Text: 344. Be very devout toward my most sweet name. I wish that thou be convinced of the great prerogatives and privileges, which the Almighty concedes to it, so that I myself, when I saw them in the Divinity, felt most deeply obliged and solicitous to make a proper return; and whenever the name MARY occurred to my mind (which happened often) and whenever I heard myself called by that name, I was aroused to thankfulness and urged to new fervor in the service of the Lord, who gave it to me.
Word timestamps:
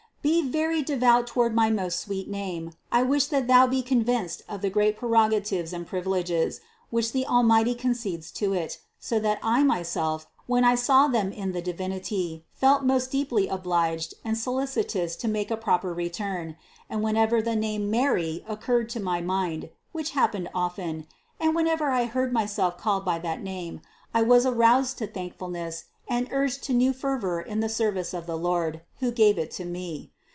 344. 0.21 0.51
Be 0.51 0.51
very 0.51 0.83
devout 0.83 1.25
toward 1.25 1.55
my 1.55 1.71
most 1.71 1.99
sweet 1.99 2.29
name. 2.29 2.73
I 2.91 3.01
wish 3.01 3.25
that 3.27 3.47
thou 3.47 3.65
be 3.65 3.81
convinced 3.81 4.43
of 4.47 4.61
the 4.61 4.69
great 4.69 4.95
prerogatives 4.95 5.73
and 5.73 5.87
privileges, 5.87 6.61
which 6.91 7.11
the 7.11 7.25
Almighty 7.25 7.73
concedes 7.73 8.29
to 8.33 8.53
it, 8.53 8.77
so 8.99 9.17
that 9.19 9.39
I 9.41 9.63
myself, 9.63 10.27
when 10.45 10.63
I 10.63 10.75
saw 10.75 11.07
them 11.07 11.31
in 11.31 11.53
the 11.53 11.61
Divinity, 11.63 12.45
felt 12.53 12.83
most 12.85 13.09
deeply 13.09 13.47
obliged 13.47 14.13
and 14.23 14.37
solicitous 14.37 15.15
to 15.15 15.27
make 15.27 15.49
a 15.49 15.57
proper 15.57 15.91
return; 15.91 16.55
and 16.87 17.01
whenever 17.01 17.41
the 17.41 17.55
name 17.55 17.89
MARY 17.89 18.45
occurred 18.47 18.89
to 18.89 18.99
my 18.99 19.21
mind 19.21 19.71
(which 19.91 20.11
happened 20.11 20.49
often) 20.53 21.07
and 21.39 21.55
whenever 21.55 21.89
I 21.89 22.05
heard 22.05 22.31
myself 22.31 22.77
called 22.77 23.03
by 23.03 23.17
that 23.19 23.41
name, 23.41 23.81
I 24.13 24.21
was 24.21 24.45
aroused 24.45 24.99
to 24.99 25.07
thankfulness 25.07 25.85
and 26.07 26.27
urged 26.31 26.61
to 26.61 26.73
new 26.73 26.91
fervor 26.91 27.39
in 27.39 27.61
the 27.61 27.69
service 27.69 28.13
of 28.13 28.25
the 28.25 28.37
Lord, 28.37 28.81
who 28.99 29.11
gave 29.11 29.37
it 29.37 29.49
to 29.51 29.63
me. 29.63 30.09